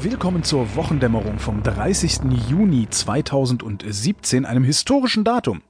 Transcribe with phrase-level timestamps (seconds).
[0.00, 2.20] Willkommen zur Wochendämmerung vom 30.
[2.48, 5.62] Juni 2017, einem historischen Datum.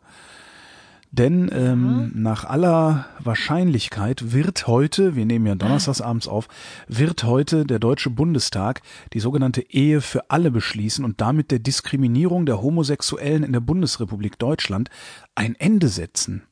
[1.11, 6.49] Denn ähm, nach aller Wahrscheinlichkeit wird heute, wir nehmen ja donnerstags abends auf,
[6.89, 8.81] wird heute der Deutsche Bundestag
[9.13, 14.39] die sogenannte Ehe für alle beschließen und damit der Diskriminierung der Homosexuellen in der Bundesrepublik
[14.39, 14.89] Deutschland
[15.35, 16.45] ein Ende setzen.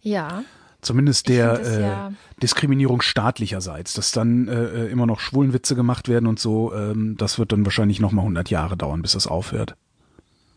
[0.00, 0.44] Ja.
[0.84, 2.12] Zumindest der das äh, ja-
[2.42, 7.52] Diskriminierung staatlicherseits, dass dann äh, immer noch Schwulenwitze gemacht werden und so, ähm, das wird
[7.52, 9.76] dann wahrscheinlich noch mal 100 Jahre dauern, bis das aufhört.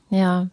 [0.09, 0.49] Ja.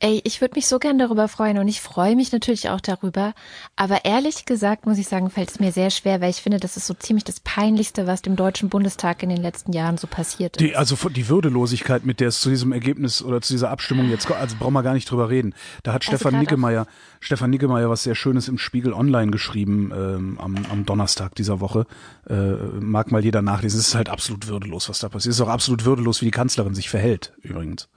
[0.00, 3.34] Ey, ich würde mich so gern darüber freuen und ich freue mich natürlich auch darüber.
[3.76, 6.76] Aber ehrlich gesagt, muss ich sagen, fällt es mir sehr schwer, weil ich finde, das
[6.76, 10.56] ist so ziemlich das Peinlichste, was dem Deutschen Bundestag in den letzten Jahren so passiert
[10.56, 10.60] ist.
[10.60, 14.26] Die, also die Würdelosigkeit, mit der es zu diesem Ergebnis oder zu dieser Abstimmung jetzt
[14.26, 15.54] kommt, also brauchen wir gar nicht drüber reden.
[15.82, 16.86] Da hat Stefan grad Niggemeier,
[17.20, 21.86] Stefan Niggemeier was sehr Schönes im Spiegel Online geschrieben ähm, am, am Donnerstag dieser Woche.
[22.28, 23.78] Äh, mag mal jeder nachlesen.
[23.78, 25.32] Es ist halt absolut würdelos, was da passiert.
[25.32, 27.88] Es ist auch absolut würdelos, wie die Kanzlerin sich verhält, übrigens.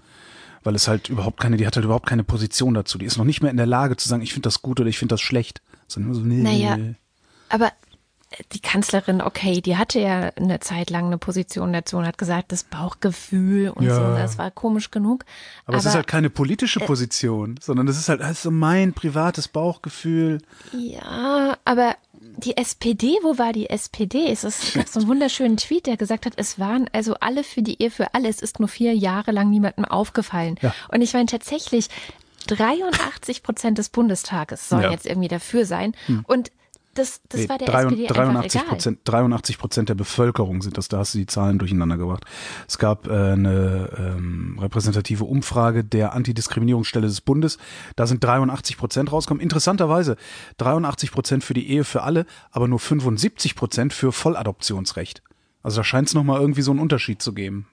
[0.66, 2.97] Weil es halt überhaupt keine, die hat halt überhaupt keine Position dazu.
[2.97, 4.89] Die ist noch nicht mehr in der Lage zu sagen, ich finde das gut oder
[4.89, 5.61] ich finde das schlecht.
[5.88, 6.41] Sondern immer so, nee.
[6.41, 6.77] Naja.
[7.49, 12.08] Aber äh, die Kanzlerin, okay, die hatte ja eine Zeit lang eine Position dazu und
[12.08, 13.95] hat gesagt, das Bauchgefühl und Ja.
[13.95, 15.23] so, das war komisch genug.
[15.66, 20.39] Aber, es ist halt keine politische Position, sondern das ist halt also mein privates Bauchgefühl.
[20.73, 21.95] Ja, aber
[22.38, 24.28] die SPD, wo war die SPD?
[24.31, 27.82] Es ist- so einen wunderschönen Tweet, der gesagt hat, es waren also alle für die
[27.82, 28.28] Ehe für alle.
[28.30, 30.56] Es ist nur vier Jahre lang niemandem aufgefallen.
[30.62, 30.73] Ja.
[30.92, 31.88] Und ich meine tatsächlich,
[32.48, 34.88] 83 Prozent des Bundestages sollen Ja.
[34.90, 34.94] Hm.
[34.94, 35.95] jetzt irgendwie dafür sein.
[36.28, 36.52] Und
[36.96, 38.70] das, das Nee, war der 83 SPD einfach 83 egal.
[38.70, 42.26] Prozent, 83 Prozent der Bevölkerung sind das, da hast du die Zahlen durcheinander gebracht.
[42.68, 47.58] Es gab äh, eine ähm, repräsentative Umfrage der Antidiskriminierungsstelle des Bundes.
[47.96, 49.42] Da sind 83 Prozent rausgekommen.
[49.42, 50.16] Interessanterweise
[50.58, 55.22] 83 Prozent für die Ehe für alle, aber nur 75 Prozent für Volladoptionsrecht.
[55.64, 57.68] Also da scheint es nochmal irgendwie so einen Unterschied zu geben.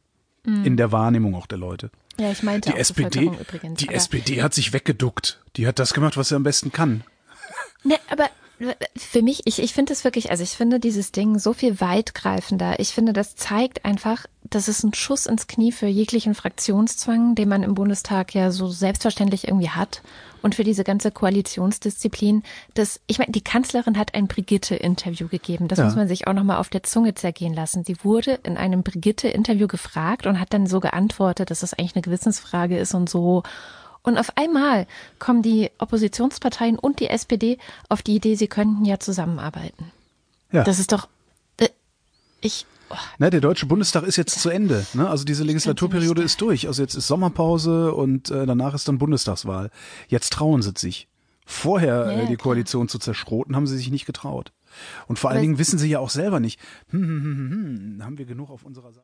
[0.44, 0.64] Mhm.
[0.64, 1.90] In der Wahrnehmung auch der Leute.
[2.18, 3.78] Ja, ich meinte Die auch SPD, übrigens.
[3.78, 5.40] die SPD hat sich weggeduckt.
[5.56, 7.04] Die hat das gemacht, was sie am besten kann.
[7.84, 8.28] Ne, aber
[8.96, 12.78] für mich, ich, ich finde es wirklich, also ich finde dieses Ding so viel weitgreifender.
[12.80, 17.48] Ich finde, das zeigt einfach, das ist ein Schuss ins Knie für jeglichen Fraktionszwang, den
[17.48, 20.02] man im Bundestag ja so selbstverständlich irgendwie hat.
[20.42, 22.42] Und für diese ganze Koalitionsdisziplin,
[22.74, 25.68] das, ich meine, die Kanzlerin hat ein Brigitte-Interview gegeben.
[25.68, 25.84] Das Ja.
[25.84, 27.84] muss man sich auch nochmal auf der Zunge zergehen lassen.
[27.84, 32.02] Sie wurde in einem Brigitte-Interview gefragt und hat dann so geantwortet, dass das eigentlich eine
[32.02, 33.42] Gewissensfrage ist und so.
[34.02, 34.86] Und auf einmal
[35.18, 37.58] kommen die Oppositionsparteien und die SPD
[37.88, 39.92] auf die Idee, sie könnten ja zusammenarbeiten.
[40.50, 40.64] Ja.
[40.64, 41.08] Das ist doch,
[41.58, 41.68] äh,
[42.40, 44.84] ich, oh, Ne, der Deutsche Bundestag ist jetzt zu Ende.
[44.94, 45.08] Ne?
[45.08, 46.66] Also diese Legislaturperiode ist durch.
[46.66, 49.70] Also jetzt ist Sommerpause und äh, danach ist dann Bundestagswahl.
[50.08, 51.08] Jetzt trauen sie sich.
[51.46, 52.36] Vorher Ja, äh, die.
[52.36, 54.52] Koalition zu zerschroten, haben sie sich nicht getraut.
[55.06, 56.58] Und vor allen Dingen wissen sie ja auch selber nicht,
[56.90, 59.00] hm, hm, hm, hm, hm, haben wir genug auf unserer Seite.